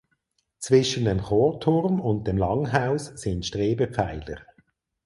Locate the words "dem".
1.05-1.21, 2.27-2.35